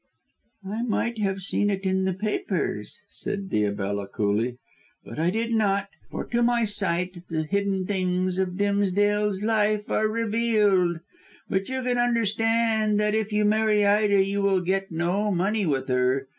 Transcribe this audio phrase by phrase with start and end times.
[0.67, 4.57] "I might have seen it in the papers," said Diabella coolly;
[5.05, 10.07] "but I did not, for to my sight the hidden things of Dimsdale's life are
[10.07, 11.01] revealed.
[11.49, 15.87] But you can understand that if you marry Ida you will get no money with
[15.89, 16.27] her.